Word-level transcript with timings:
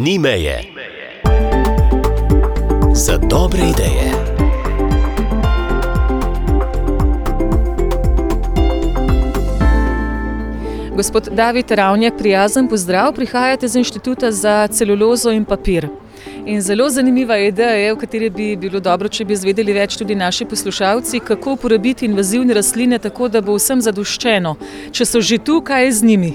ni 0.00 0.18
meje. 0.18 0.62
Za 2.94 3.18
dobre 3.18 3.60
ideje. 3.60 4.12
Gospod 10.96 11.28
David 11.32 11.70
Ravnjak, 11.70 12.14
prijazen 12.18 12.68
pozdrav, 12.68 13.12
prihajate 13.12 13.68
z 13.68 13.76
Inštituta 13.76 14.32
za 14.32 14.68
celulozo 14.72 15.30
in 15.30 15.44
papir. 15.44 15.88
In 16.46 16.60
zelo 16.60 16.90
zanimiva 16.90 17.38
ideja 17.38 17.70
je, 17.70 17.92
o 17.92 17.96
kateri 17.96 18.30
bi 18.30 18.56
bilo 18.56 18.80
dobro, 18.80 19.08
če 19.08 19.24
bi 19.24 19.32
izvedeli 19.32 19.72
več 19.72 19.96
tudi 19.96 20.14
naši 20.14 20.44
poslušalci, 20.44 21.20
kako 21.20 21.52
uporabiti 21.52 22.06
invazivne 22.06 22.54
rastline 22.54 22.98
tako, 22.98 23.28
da 23.28 23.40
bo 23.40 23.54
vsem 23.58 23.80
zadoščeno. 23.80 24.56
Če 24.92 25.04
so 25.04 25.20
že 25.20 25.38
tu, 25.38 25.60
kaj 25.60 25.84
je 25.84 25.92
z 25.92 26.02
njimi? 26.04 26.32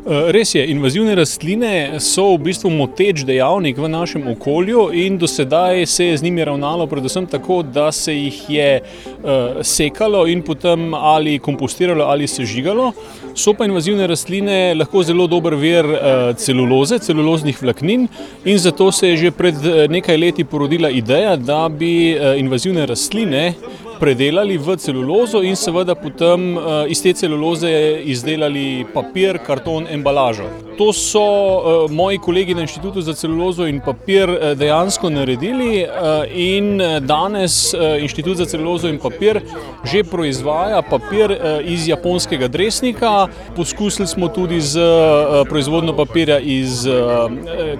Eh, 0.00 0.30
res 0.32 0.54
je, 0.54 0.62
invazivne 0.72 1.12
rastline 1.12 1.98
so 2.00 2.22
v 2.32 2.46
bistvu 2.46 2.70
moteč 2.72 3.20
dejavnik 3.28 3.76
v 3.76 3.88
našem 3.92 4.22
okolju 4.32 4.86
in 4.96 5.18
do 5.20 5.28
sedaj 5.28 5.84
se 5.86 6.06
je 6.06 6.14
z 6.16 6.24
njimi 6.24 6.44
ravnalo 6.48 6.86
predvsem 6.88 7.26
tako, 7.28 7.58
da 7.62 7.92
se 7.92 8.14
jih 8.14 8.38
je 8.48 8.70
uh, 8.80 9.60
sekalo 9.60 10.24
in 10.26 10.40
potem 10.42 10.94
ali 10.94 11.38
kompostiralo 11.38 12.04
ali 12.08 12.26
sežigalo. 12.26 12.94
So 13.34 13.52
pa 13.52 13.68
invazivne 13.68 14.06
rastline 14.08 14.72
lahko 14.74 15.02
zelo 15.04 15.26
dober 15.28 15.54
vir 15.54 15.84
uh, 15.84 16.00
celuloze, 16.36 16.98
celuloznih 16.98 17.60
vlaknin 17.60 18.08
in 18.44 18.58
zato 18.58 18.88
se 18.92 19.12
je 19.12 19.16
že 19.26 19.30
pred 19.36 19.54
nekaj 19.90 20.16
leti 20.16 20.44
porodila 20.44 20.88
ideja, 20.90 21.36
da 21.36 21.68
bi 21.68 22.16
invazivne 22.40 22.86
rastline 22.86 23.52
predelali 24.00 24.56
v 24.56 24.76
celulozo 24.80 25.42
in 25.44 25.56
seveda 25.56 25.94
potem 25.94 26.56
iz 26.88 27.02
te 27.04 27.12
celuloze 27.12 27.70
izdelali 28.08 28.86
papir, 28.94 29.38
karton, 29.44 29.89
embalažo. 29.92 30.44
To 30.78 30.92
so 30.92 31.20
uh, 31.20 31.90
moji 31.90 32.18
kolegi 32.18 32.54
na 32.54 32.60
Inštitutu 32.60 33.00
za 33.00 33.14
celulozo 33.14 33.66
in 33.66 33.80
papir 33.80 34.30
uh, 34.30 34.58
dejansko 34.58 35.10
naredili 35.10 35.84
uh, 35.84 36.24
in 36.34 36.80
danes 37.00 37.74
uh, 37.74 38.02
Inštitut 38.02 38.36
za 38.36 38.46
celulozo 38.46 38.88
in 38.88 38.98
papir 38.98 39.40
že 39.84 40.04
proizvaja 40.04 40.82
papir 40.82 41.30
uh, 41.30 41.38
iz 41.64 41.88
japonskega 41.88 42.48
dresnika. 42.48 43.28
Poskusili 43.56 44.06
smo 44.08 44.28
tudi 44.28 44.60
z 44.60 44.80
uh, 44.80 45.48
proizvodno 45.48 45.96
papirja 45.96 46.38
iz 46.38 46.86
uh, 46.86 46.94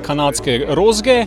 kanadske 0.03 0.66
rozge. 0.69 1.27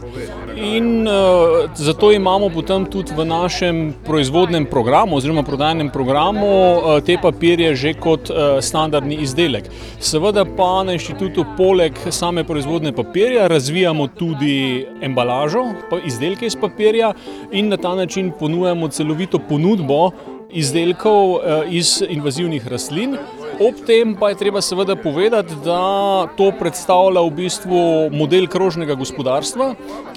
In 0.56 1.08
uh, 1.08 1.70
zato 1.76 2.12
imamo 2.12 2.50
potem 2.50 2.86
tudi 2.86 3.14
v 3.16 3.26
našem 3.26 3.94
proizvodnem 4.06 4.66
programu, 4.66 5.18
oziroma 5.18 5.44
prodajnem 5.44 5.90
programu, 5.90 6.48
uh, 6.48 7.02
te 7.02 7.18
papirje 7.18 7.76
že 7.76 7.94
kot 7.94 8.30
uh, 8.30 8.62
standardni 8.62 9.18
izdelek. 9.26 9.66
Seveda 10.00 10.46
pa 10.46 10.84
na 10.86 10.94
inštitutu, 10.94 11.46
poleg 11.58 11.98
same 12.10 12.44
proizvodne 12.44 12.94
papirja, 12.94 13.48
razvijamo 13.48 14.08
tudi 14.08 14.86
embalažo, 15.02 15.66
izdelke 16.06 16.46
iz 16.46 16.56
papirja 16.56 17.14
in 17.52 17.74
na 17.74 17.78
ta 17.78 17.96
način 17.96 18.32
ponujamo 18.40 18.88
celovito 18.88 19.40
ponudbo 19.50 20.12
izdelkov 20.52 21.34
uh, 21.34 21.42
iz 21.70 22.04
invazivnih 22.10 22.68
rastlin. 22.68 23.18
Ob 23.60 23.76
tem 23.86 24.16
pa 24.18 24.30
je 24.30 24.36
treba 24.36 24.62
seveda 24.62 24.96
povedati, 24.96 25.54
da 25.66 26.28
to 26.38 26.50
predstavlja 26.60 27.22
v 27.22 27.32
bistvu 27.38 27.82
model 28.12 28.48
krožnega 28.50 28.96
gospodarstva, 28.98 29.68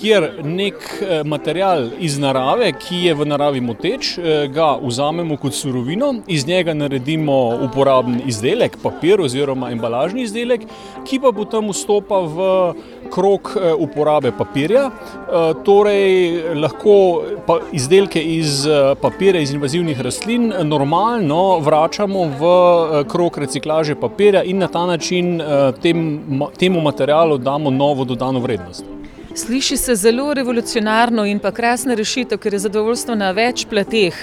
kjer 0.00 0.28
nek 0.44 0.74
eh, 1.00 1.20
material 1.24 1.90
iz 2.00 2.16
narave, 2.18 2.70
ki 2.80 3.02
je 3.06 3.14
v 3.14 3.26
naravi 3.28 3.60
moteč, 3.60 4.14
eh, 4.18 4.46
ga 4.48 4.76
vzamemo 4.80 5.36
kot 5.36 5.54
surovino, 5.54 6.14
iz 6.26 6.46
njega 6.46 6.74
naredimo 6.74 7.36
uporaben 7.68 8.22
izdelek, 8.26 8.78
papir 8.82 9.20
oziroma 9.20 9.70
embalažni 9.74 10.24
izdelek, 10.24 10.64
ki 11.04 11.20
pa 11.20 11.32
potem 11.36 11.68
vstopa 11.72 12.22
v 12.24 12.48
krok 13.12 13.52
eh, 13.56 13.72
uporabe 13.74 14.32
papirja. 14.32 14.90
Torej, 15.64 16.54
lahko 16.54 16.94
izdelke 17.74 18.20
iz 18.22 18.62
papirja, 19.00 19.40
iz 19.42 19.52
invazivnih 19.54 20.00
rastlin, 20.00 20.52
normalno 20.64 21.58
vračamo 21.64 22.24
v 22.38 22.50
krok 23.10 23.25
krog 23.30 23.38
reciklaže 23.38 23.94
papirja 23.94 24.42
in 24.42 24.58
na 24.58 24.68
ta 24.68 24.86
način 24.86 25.40
uh, 25.40 25.74
tem, 25.82 26.20
temu 26.58 26.80
materialu 26.80 27.38
damo 27.38 27.70
novo 27.70 28.04
dodano 28.04 28.40
vrednost. 28.40 28.84
Sliši 29.34 29.76
se 29.76 29.94
zelo 29.94 30.34
revolucionarno 30.34 31.26
in 31.26 31.38
pa 31.38 31.50
krasna 31.50 31.94
rešitev, 31.94 32.38
ker 32.38 32.54
je 32.54 32.58
zadovoljstvo 32.58 33.14
na 33.14 33.32
več 33.36 33.66
plateh. 33.68 34.14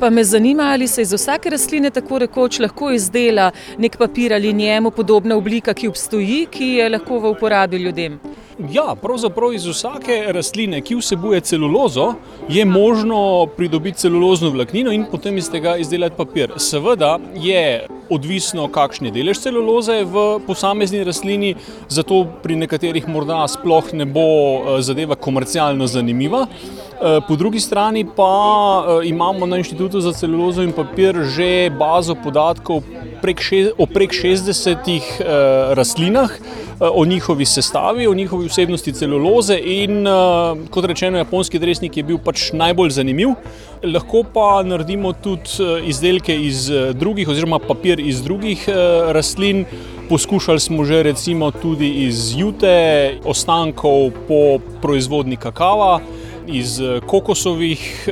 Pa 0.00 0.10
me 0.10 0.24
zanima, 0.24 0.72
ali 0.72 0.88
se 0.88 1.02
iz 1.02 1.12
vsake 1.12 1.50
rastline 1.50 1.90
tako 1.90 2.18
rekoč 2.18 2.58
lahko 2.60 2.90
izdela 2.92 3.50
nek 3.78 3.96
papir 3.96 4.34
ali 4.34 4.52
njemu 4.52 4.90
podobna 4.90 5.36
oblika, 5.36 5.74
ki 5.74 5.88
obstoji, 5.88 6.46
ki 6.50 6.68
je 6.74 6.88
lahko 6.88 7.18
v 7.18 7.30
uporabi 7.30 7.78
ljudem. 7.78 8.20
Ja, 8.68 8.94
pravzaprav 9.02 9.54
iz 9.54 9.64
vsake 9.66 10.18
rastline, 10.36 10.80
ki 10.84 10.98
vsebuje 10.98 11.40
celulozo, 11.40 12.12
je 12.48 12.64
možno 12.64 13.46
pridobiti 13.56 13.98
celulozno 13.98 14.50
vlaknino 14.50 14.92
in 14.92 15.06
potem 15.10 15.38
iz 15.38 15.48
tega 15.50 15.76
izdelati 15.80 16.16
papir. 16.16 16.52
Seveda 16.56 17.18
je 17.34 17.86
odvisno, 18.10 18.68
kakšen 18.68 19.08
je 19.08 19.14
delež 19.14 19.40
celuloze 19.40 20.02
v 20.04 20.26
posamezni 20.46 21.00
rastlini, 21.04 21.54
zato 21.88 22.26
pri 22.42 22.58
nekaterih 22.60 23.08
morda 23.08 23.46
sploh 23.48 23.94
ne 23.96 24.04
bo 24.04 24.26
eh, 24.26 24.82
zadeva 24.82 25.16
komercialno 25.16 25.86
zanimiva. 25.86 26.46
Eh, 27.00 27.20
po 27.28 27.36
drugi 27.36 27.60
strani 27.60 28.04
pa 28.16 28.28
eh, 29.00 29.08
imamo 29.08 29.46
na 29.46 29.56
Inštitutu 29.56 30.00
za 30.00 30.12
celulozo 30.12 30.62
in 30.62 30.72
papir 30.72 31.16
že 31.24 31.70
bazo 31.78 32.14
podatkov 32.14 32.82
prek 33.22 33.40
še, 33.44 33.70
o 33.78 33.86
prek 33.86 34.16
60 34.16 35.22
rastlinah. 35.78 36.36
Eh, 36.80 36.88
o 36.92 37.04
njihovi 37.04 37.44
sestavi, 37.44 38.06
o 38.06 38.14
njihovi 38.14 38.46
vsebnosti 38.48 38.92
celuloze 38.92 39.58
in 39.64 40.06
eh, 40.06 40.12
kot 40.70 40.84
rečeno, 40.84 41.18
japonski 41.18 41.58
dresnik 41.58 41.96
je 41.96 42.02
bil 42.02 42.18
pač 42.18 42.52
najbolj 42.56 42.90
zanimiv. 42.90 43.34
Lahko 43.84 44.22
pa 44.34 44.62
naredimo 44.64 45.12
tudi 45.12 45.60
eh, 45.60 45.88
izdelke 45.92 46.36
iz 46.40 46.70
drugih, 46.94 47.28
oziroma 47.28 47.58
papir 47.58 48.00
iz 48.00 48.22
drugih 48.24 48.64
rastlin. 49.12 49.66
Poskušali 50.08 50.60
smo 50.60 50.84
že 50.84 51.02
recimo 51.02 51.50
tudi 51.50 51.90
iz 52.06 52.32
jute, 52.36 53.18
ostankov 53.24 54.10
po 54.28 54.58
proizvodni 54.82 55.36
kakava, 55.36 56.00
iz 56.48 56.80
kokosovih 57.06 58.08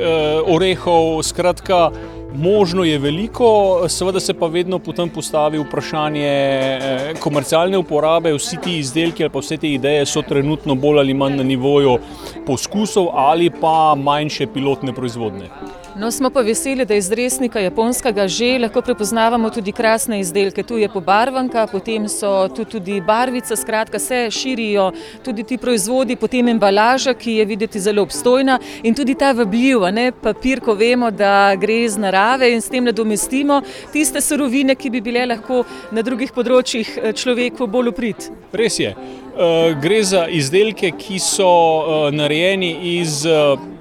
orehov, 0.47 1.23
skratka. 1.23 1.91
Možno 2.34 2.84
je 2.84 2.99
veliko, 2.99 3.84
seveda 3.89 4.21
se 4.21 4.34
pa 4.34 4.47
vedno 4.47 4.78
potem 4.78 5.09
postavi 5.09 5.59
vprašanje 5.59 6.27
eh, 6.27 7.15
komercialne 7.21 7.78
uporabe. 7.78 8.34
Vsi 8.34 8.56
ti 8.62 8.78
izdelki 8.78 9.25
ali 9.25 9.33
pa 9.33 9.39
vse 9.39 9.56
te 9.56 9.71
ideje 9.72 10.06
so 10.06 10.22
trenutno 10.22 10.75
bolj 10.75 10.99
ali 10.99 11.15
manj 11.15 11.37
na 11.37 11.43
nivoju 11.43 11.99
poskusov 12.47 13.09
ali 13.15 13.50
pa 13.50 13.94
manjše 13.97 14.47
pilotne 14.47 14.93
proizvodne. 14.93 15.49
No, 15.98 16.10
smo 16.10 16.31
pa 16.31 16.41
veseli, 16.41 16.84
da 16.84 16.94
iz 16.94 17.10
resnika 17.12 17.60
japonskega 17.60 18.28
že 18.28 18.59
lahko 18.62 18.82
prepoznavamo 18.82 19.50
tudi 19.50 19.72
krasne 19.72 20.20
izdelke. 20.20 20.62
Tu 20.62 20.76
je 20.78 20.88
pobarvanka, 20.88 21.66
potem 21.66 22.06
so 22.09 22.48
tu 22.54 22.64
tudi 22.64 23.00
barvice, 23.00 23.56
skratka 23.56 23.98
se 23.98 24.31
širijo 24.31 24.92
tudi 25.25 25.42
ti 25.42 25.59
proizvodi, 25.59 26.16
potem 26.16 26.48
embalaža, 26.48 27.14
ki 27.14 27.32
je 27.32 27.44
videti 27.44 27.81
zelo 27.81 28.03
obstojna 28.03 28.60
in 28.82 28.94
tudi 28.94 29.14
ta 29.14 29.32
vabljiv, 29.32 29.88
ne 29.92 30.12
papir, 30.12 30.60
ko 30.60 30.75
vemo, 30.78 31.10
da 31.10 31.56
gre 31.59 31.81
iz 31.88 31.98
narave 31.98 32.53
in 32.53 32.62
s 32.62 32.70
tem 32.70 32.84
nadomestimo 32.84 33.62
tiste 33.92 34.20
surovine, 34.20 34.78
ki 34.78 34.91
bi 34.91 35.00
bile 35.00 35.26
lahko 35.26 35.65
na 35.91 36.03
drugih 36.03 36.30
področjih 36.30 36.94
eh, 36.94 37.12
človeku 37.12 37.66
bolj 37.66 37.91
uprit. 37.91 38.30
Res 38.53 38.78
je. 38.78 38.94
Uh, 39.38 39.75
gre 39.82 39.98
za 40.03 40.28
izdelke, 40.30 40.94
ki 40.98 41.19
so 41.19 41.50
uh, 41.50 42.09
narejeni 42.15 42.70
iz 42.98 43.25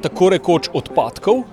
tako 0.02 0.30
rekoč 0.34 0.70
odpadkov. 0.74 1.46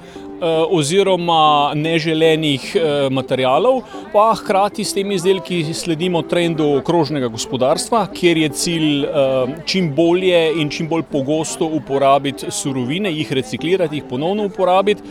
Eh, 0.44 0.65
oziroma 0.77 1.72
neželenih 1.72 2.65
eh, 2.77 2.82
materijalov, 3.10 3.78
pa 4.12 4.27
hkrati 4.37 4.84
s 4.84 4.93
temi 4.93 5.15
izdelki 5.16 5.62
sledimo 5.72 6.21
trendu 6.28 6.82
krožnega 6.85 7.31
gospodarstva, 7.32 8.02
kjer 8.12 8.43
je 8.43 8.49
cilj 8.49 9.06
eh, 9.06 9.55
čim 9.64 9.88
bolje 9.96 10.43
in 10.61 10.69
čim 10.69 10.91
bolj 10.91 11.06
pogosto 11.12 11.64
uporabiti 11.64 12.50
surovine, 12.52 13.12
jih 13.14 13.32
reciklirati, 13.32 14.02
jih 14.02 14.11
ponovno 14.11 14.44
uporabiti. 14.50 15.02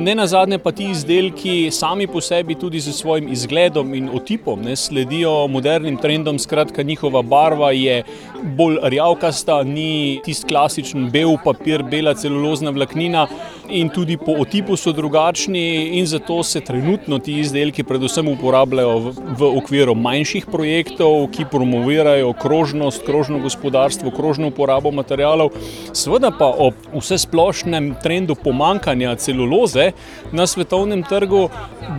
Ne 0.00 0.14
na 0.14 0.26
zadnje 0.26 0.58
pa 0.58 0.72
ti 0.72 0.90
izdelki 0.90 1.70
sami 1.70 2.06
po 2.06 2.20
sebi 2.20 2.54
tudi 2.54 2.80
z 2.80 2.92
svojim 2.92 3.28
izgledom 3.32 3.94
in 3.94 4.08
otipom 4.12 4.62
ne, 4.64 4.76
sledijo 4.76 5.46
modernim 5.48 5.96
trendom, 5.96 6.38
skratka 6.38 6.82
njihova 6.82 7.22
barva 7.22 7.72
je 7.72 8.02
bolj 8.42 8.78
rjavkasta, 8.82 9.62
ni 9.62 10.20
tisti 10.24 10.48
klasičen 10.48 11.10
bel 11.10 11.36
papir, 11.44 11.82
bela 11.82 12.14
celulozna 12.14 12.70
vlaknina, 12.70 13.26
in 13.68 13.88
tudi 13.88 14.16
po 14.16 14.32
otipu 14.40 14.76
so 14.76 14.92
drugačni, 14.92 15.98
in 15.98 16.06
zato 16.06 16.42
se 16.42 16.60
trenutno 16.60 17.18
ti 17.18 17.38
izdelki 17.40 17.82
predvsem 17.82 18.28
uporabljajo 18.28 18.98
v, 18.98 19.12
v 19.38 19.50
okviru 19.58 19.94
manjših 19.94 20.46
projektov, 20.52 21.28
ki 21.34 21.48
promovirajo 21.50 22.32
krožnost, 22.32 23.04
krožno 23.06 23.38
gospodarstvo, 23.38 24.10
krožno 24.10 24.48
uporabo 24.48 24.90
materijalov. 24.90 25.50
Seveda 25.92 26.30
pa 26.38 26.46
ob 26.46 26.74
vse 26.94 27.18
splošnem 27.18 27.94
trendu 28.02 28.34
pomankanja 28.34 29.14
celuloze 29.16 29.92
na 30.32 30.46
svetovnem 30.46 31.02
trgu 31.02 31.48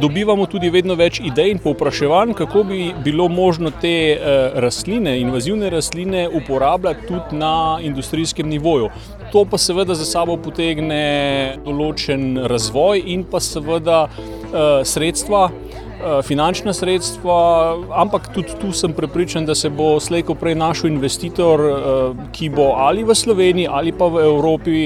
dobivamo 0.02 0.46
tudi 0.46 0.70
vedno 0.70 0.96
več 0.96 1.20
idej 1.24 1.52
in 1.56 1.60
povpraševanj, 1.64 2.34
kako 2.38 2.64
bi 2.64 2.92
bilo 3.04 3.28
možno 3.28 3.72
te 3.72 3.94
eh, 4.16 4.52
rastline, 4.56 5.20
invazivne 5.20 5.70
rastline 5.70 6.28
uporabljati 6.30 7.08
tudi 7.08 7.36
na 7.38 7.80
industrijskem 7.82 8.50
nivoju. 8.50 8.90
To 9.32 9.46
pa 9.46 9.58
seveda 9.58 9.96
za 9.96 10.06
sabo 10.06 10.38
potegne 10.38 11.57
določen 11.66 12.38
razvoj 12.50 13.04
in 13.14 13.26
pa 13.28 13.42
seveda 13.44 14.08
eh, 14.08 14.84
sredstva. 14.86 15.50
Eh, 15.98 16.20
finančna 16.22 16.76
sredstva, 16.78 17.36
ampak 17.98 18.28
tudi 18.30 18.54
tu 18.62 18.70
sem 18.72 18.94
prepričan, 18.94 19.48
da 19.50 19.56
se 19.58 19.72
bo 19.74 19.96
slejko 20.00 20.36
prej 20.38 20.54
našel 20.56 20.92
investitor, 20.92 21.64
eh, 21.66 22.28
ki 22.38 22.52
bo 22.54 22.68
ali 22.78 23.04
v 23.04 23.16
Sloveniji 23.18 23.66
ali 23.66 23.92
pa 23.92 24.06
v 24.06 24.22
Evropi 24.28 24.78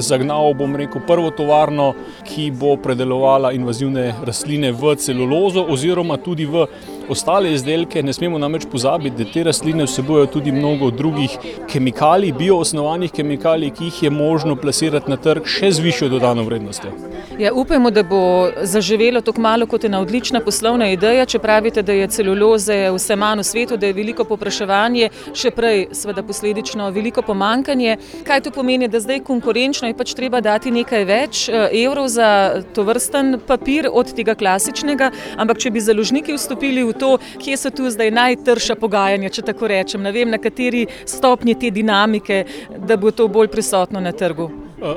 zagnal, 0.00 0.54
bom 0.56 0.72
rekel, 0.76 1.04
prvo 1.06 1.30
tovarno, 1.36 1.92
ki 2.24 2.50
bo 2.50 2.76
predelovala 2.80 3.52
invazivne 3.52 4.14
rastline 4.24 4.72
v 4.72 4.96
celulozo 4.96 5.66
oziroma 5.68 6.16
tudi 6.16 6.48
v 6.48 6.64
ostale 7.08 7.52
izdelke. 7.52 8.02
Ne 8.02 8.12
smemo 8.12 8.38
namreč 8.38 8.66
pozabiti, 8.72 9.24
da 9.24 9.30
te 9.32 9.44
rastline 9.44 9.84
vsebujejo 9.84 10.26
tudi 10.26 10.52
mnogo 10.52 10.90
drugih 10.90 11.38
kemikalij, 11.72 12.32
bioosnovanih 12.38 13.12
kemikalij, 13.12 13.70
ki 13.70 13.84
jih 13.84 14.02
je 14.02 14.10
možno 14.10 14.56
plasirati 14.56 15.10
na 15.10 15.16
trg 15.16 15.46
še 15.46 15.70
z 15.72 15.84
višjo 15.84 16.08
dodano 16.08 16.44
vrednostjo. 16.44 16.92
Ja, 17.38 17.52
upajmo, 17.54 17.90
da 17.90 18.02
bo 18.02 18.50
zaživelo 18.62 19.20
tako 19.20 19.40
malo 19.40 19.66
kot 19.66 19.84
ena 19.84 20.00
odlična 20.00 20.40
poslovna 20.40 20.88
ideja. 20.92 21.26
Če 21.26 21.38
pravite, 21.38 21.82
da 21.82 21.92
je 21.92 22.08
celuloze 22.08 22.76
vse 22.94 23.16
manj 23.16 23.42
v 23.42 23.46
svetu, 23.48 23.76
da 23.76 23.86
je 23.86 23.96
veliko 23.96 24.24
popraševanje, 24.28 25.10
še 25.34 25.50
prej, 25.50 25.88
seveda 25.92 26.22
posledično, 26.22 26.90
veliko 26.94 27.22
pomankanje. 27.26 27.96
Kaj 28.26 28.44
to 28.46 28.54
pomeni, 28.54 28.88
da 28.88 29.00
zdaj 29.02 29.24
konkurenčno 29.26 29.90
je 29.90 29.96
pač 29.98 30.14
treba 30.14 30.40
dati 30.44 30.70
nekaj 30.70 31.04
več 31.08 31.44
evrov 31.50 32.08
za 32.08 32.62
to 32.74 32.84
vrsten 32.86 33.38
papir 33.46 33.88
od 33.90 34.14
tega 34.14 34.36
klasičnega, 34.38 35.10
ampak 35.36 35.58
če 35.58 35.74
bi 35.74 35.82
založniki 35.82 36.36
vstopili 36.36 36.84
v 36.86 36.93
to, 36.98 37.16
kje 37.42 37.56
so 37.60 37.70
tu 37.70 37.90
zdaj 37.90 38.10
najtrša 38.14 38.78
pogajanja, 38.80 39.32
če 39.34 39.46
tako 39.52 39.70
rečem, 39.70 40.02
ne 40.02 40.12
vem, 40.12 40.30
na 40.30 40.38
kateri 40.42 40.86
stopnji 41.06 41.58
te 41.60 41.70
dinamike, 41.74 42.44
da 42.78 42.96
bo 42.96 43.10
to 43.10 43.28
bolj 43.28 43.50
prisotno 43.52 44.00
na 44.00 44.12
trgu. 44.12 44.50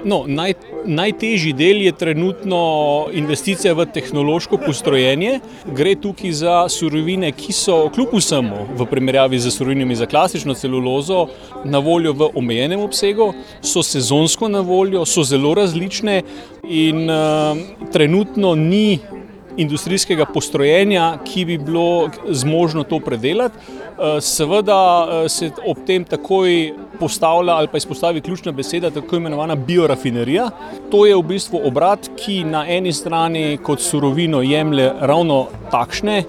No, 0.03 0.23
naj, 0.27 0.53
najtežji 0.85 1.53
del 1.55 1.81
je 1.85 1.94
trenutno 1.95 2.59
investicija 3.13 3.71
v 3.77 3.85
tehnološko 3.94 4.59
postrojenje. 4.59 5.38
Gre 5.77 5.94
tukaj 6.01 6.33
za 6.35 6.55
surovine, 6.69 7.31
ki 7.31 7.55
so 7.55 7.77
kljub 7.95 8.17
vsemu 8.17 8.65
v 8.75 8.88
primerjavi 8.89 9.39
z 9.39 9.51
surovinami 9.53 9.95
za 9.95 10.05
klasično 10.05 10.57
celulozo 10.59 11.27
na 11.63 11.79
voljo 11.79 12.13
v 12.13 12.31
omejenem 12.35 12.83
obsegu, 12.83 13.31
so 13.61 13.83
sezonsko 13.83 14.49
na 14.51 14.59
voljo, 14.59 15.05
so 15.05 15.23
zelo 15.23 15.53
različne 15.55 16.21
in 16.67 17.07
uh, 17.09 17.57
trenutno 17.94 18.55
ni 18.55 18.99
industrijskega 19.57 20.25
postrojenja, 20.25 21.18
ki 21.25 21.45
bi 21.45 21.57
bilo 21.57 22.09
zmožno 22.30 22.83
to 22.83 23.00
predelati. 23.00 23.57
Seveda 24.21 25.07
se 25.30 25.51
ob 25.65 25.77
tem 25.86 26.04
takoj 26.06 26.74
postavlja 27.00 27.54
ali 27.54 27.68
pa 27.68 27.77
izpostavi 27.77 28.21
ključna 28.21 28.51
beseda, 28.51 28.92
tako 28.92 29.15
imenovana 29.15 29.56
biorafinerija. 29.56 30.50
To 30.92 31.06
je 31.06 31.15
v 31.15 31.24
bistvu 31.24 31.62
obrat, 31.65 32.09
ki 32.18 32.44
na 32.44 32.65
eni 32.69 32.94
strani 32.94 33.57
kot 33.63 33.81
surovino 33.81 34.42
jemlje 34.42 34.92
ravno 35.00 35.48
takšne 35.71 36.24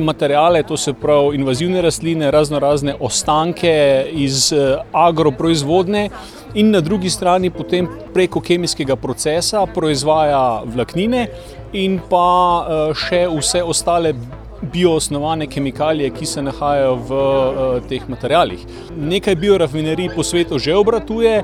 materijale, 0.00 0.62
to 0.62 0.76
se 0.76 0.92
pravi 0.92 1.36
invazivne 1.36 1.82
rastline, 1.82 2.30
razno 2.30 2.58
razne 2.58 2.94
ostanke 3.00 4.06
iz 4.12 4.52
agroproizvodne 4.92 6.10
in 6.54 6.70
na 6.70 6.80
drugi 6.80 7.10
strani 7.10 7.50
potem 7.50 7.88
preko 8.14 8.40
kemijskega 8.40 8.96
procesa 8.96 9.66
proizvaja 9.74 10.62
vlaknine 10.66 11.26
in 11.72 12.00
pa 12.10 12.92
še 12.98 13.26
vse 13.30 13.62
ostale 13.62 14.14
bioosnovane 14.60 15.46
kemikalije, 15.46 16.10
ki 16.12 16.26
se 16.26 16.42
nahajajo 16.42 16.96
v 17.08 17.80
teh 17.88 18.02
materijalih. 18.08 18.60
Nekaj 18.96 19.34
biorafinerij 19.40 20.10
po 20.16 20.22
svetu 20.22 20.58
že 20.58 20.74
obratuje, 20.76 21.40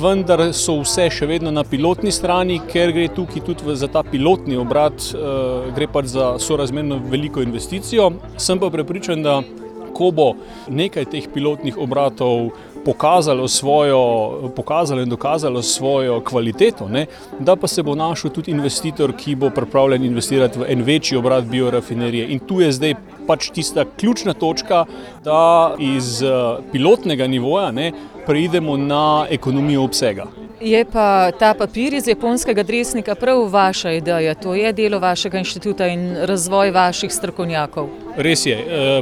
vendar 0.00 0.48
so 0.52 0.80
vse 0.80 1.06
še 1.14 1.28
vedno 1.30 1.52
na 1.54 1.62
pilotni 1.64 2.10
strani, 2.12 2.58
ker 2.72 2.90
gre 2.92 3.06
tukaj 3.14 3.44
tudi 3.46 3.76
za 3.78 3.86
ta 3.86 4.02
pilotni 4.02 4.58
obrat, 4.58 4.98
gre 5.76 5.86
pač 5.86 6.10
za 6.16 6.32
sorazmerno 6.42 6.98
veliko 7.10 7.42
investicijo. 7.42 8.10
Sem 8.36 8.58
pa 8.58 8.70
prepričan, 8.70 9.22
da 9.22 9.42
ko 9.94 10.10
bo 10.10 10.34
nekaj 10.68 11.08
teh 11.12 11.28
pilotnih 11.34 11.78
obratov 11.78 12.50
pokazalo, 12.84 13.48
svojo, 13.48 14.52
pokazalo 14.56 15.02
in 15.02 15.08
dokazalo 15.08 15.62
svojo 15.62 16.20
kvaliteto, 16.20 16.88
ne, 16.88 17.06
da 17.38 17.56
pa 17.56 17.66
se 17.66 17.82
bo 17.82 17.94
našel 17.94 18.30
tudi 18.30 18.50
investitor, 18.50 19.12
ki 19.16 19.34
bo 19.34 19.50
pripravljen 19.50 20.04
investirati 20.04 20.58
v 20.58 20.68
en 20.68 20.82
večji 20.82 21.18
obrat 21.18 21.44
biorafinerije. 21.44 22.28
In 22.28 22.38
tu 22.38 22.60
je 22.60 22.72
zdaj 22.72 22.94
pač 23.26 23.50
tista 23.50 23.84
ključna 23.96 24.34
točka, 24.34 24.84
da 25.24 25.74
iz 25.78 26.22
pilotnega 26.72 27.26
nivoja 27.26 27.70
ne, 27.72 27.92
preidemo 28.26 28.76
na 28.76 29.26
ekonomijo 29.30 29.84
obsega. 29.84 30.26
Je 30.60 30.84
pa 30.84 31.30
ta 31.38 31.54
papir 31.54 31.94
iz 31.94 32.06
japonskega 32.08 32.62
dresnika 32.62 33.14
prav 33.14 33.42
vaša 33.50 33.90
ideja, 33.92 34.34
to 34.34 34.54
je 34.54 34.72
delo 34.72 34.98
vašega 34.98 35.38
inštituta 35.38 35.86
in 35.86 36.16
razvoj 36.16 36.70
vaših 36.70 37.12
strokovnjakov? 37.12 38.03
Res 38.16 38.46
je. 38.46 38.56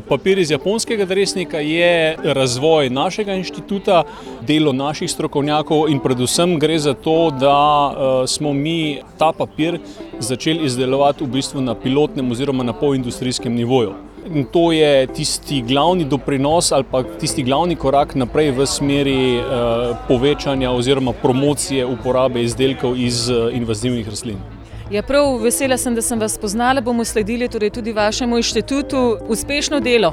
Papir 0.09 0.39
iz 0.39 0.51
japonskega 0.51 1.05
dresnika 1.05 1.61
je 1.61 2.17
razvoj 2.25 2.89
našega 2.91 3.35
inštituta, 3.37 4.05
delo 4.49 4.73
naših 4.73 5.11
strokovnjakov 5.11 5.91
in 5.93 6.01
predvsem 6.01 6.55
gre 6.59 6.79
za 6.79 6.95
to, 6.95 7.31
da 7.31 8.25
smo 8.27 8.53
mi 8.53 9.03
ta 9.19 9.33
papir 9.37 9.79
začeli 10.19 10.65
izdelovati 10.65 11.25
v 11.25 11.29
bistvu 11.37 11.61
na 11.61 11.75
pilotnem 11.75 12.31
oziroma 12.31 12.65
na 12.65 12.73
polindustrijskem 12.73 13.53
nivoju. 13.55 13.93
In 14.35 14.45
to 14.45 14.73
je 14.73 15.07
tisti 15.07 15.61
glavni 15.67 16.05
doprinos 16.05 16.73
ali 16.73 16.85
pa 16.91 17.03
tisti 17.03 17.43
glavni 17.43 17.77
korak 17.77 18.15
naprej 18.15 18.53
v 18.57 18.67
smeri 18.67 19.39
uh, 19.39 19.97
povečanja 20.09 20.71
oziroma 20.71 21.13
promocije 21.13 21.87
uporabe 21.87 22.43
izdelkov 22.43 22.97
iz 22.97 23.29
invazivnih 23.29 24.09
rastlin. 24.09 24.62
Ja, 24.93 25.03
prav 25.03 25.39
vesela 25.41 25.79
sem, 25.79 25.95
da 25.95 26.03
sem 26.05 26.21
vas 26.21 26.35
spoznala, 26.37 26.81
bomo 26.85 27.05
sledili 27.05 27.47
torej 27.49 27.71
tudi 27.71 27.93
vašemu 27.93 28.37
inštitutu. 28.37 29.19
Uspešno 29.29 29.81
delo! 29.81 30.13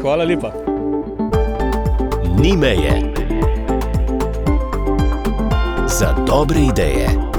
Hvala 0.00 0.24
lepa. 0.24 0.52
Ni 2.38 2.56
meje 2.56 3.12
za 5.88 6.14
dobre 6.26 6.60
ideje. 6.60 7.29